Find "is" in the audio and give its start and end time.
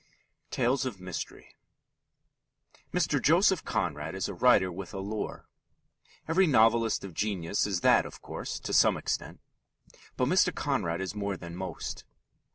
4.15-4.27, 7.67-7.81, 11.01-11.13